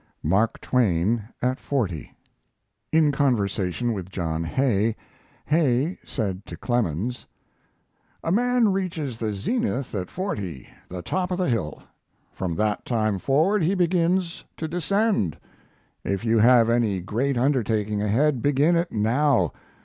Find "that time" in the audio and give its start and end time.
12.55-13.19